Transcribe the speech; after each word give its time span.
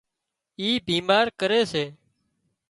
اي 0.59 0.69
بيمار 0.87 1.27
ڪري 1.39 1.61
سي 1.73 1.85